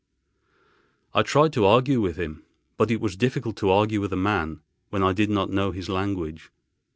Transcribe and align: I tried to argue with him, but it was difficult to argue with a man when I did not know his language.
I 1.13 1.21
tried 1.21 1.53
to 1.53 1.65
argue 1.67 2.01
with 2.01 2.15
him, 2.17 2.43
but 2.75 2.89
it 2.89 2.99
was 2.99 3.15
difficult 3.15 3.55
to 3.57 3.69
argue 3.69 4.01
with 4.01 4.11
a 4.11 4.15
man 4.17 4.61
when 4.89 5.03
I 5.03 5.13
did 5.13 5.29
not 5.29 5.51
know 5.51 5.69
his 5.69 5.89
language. 5.89 6.49